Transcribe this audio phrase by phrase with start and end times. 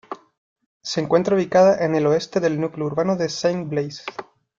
[0.81, 4.01] Se encuentra ubicada en el oeste del núcleo urbano de Saint-Blaise.